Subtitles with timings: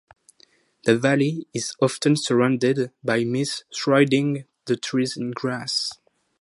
[0.85, 5.91] The valley is often surrounded by mist shrouding the trees and grass.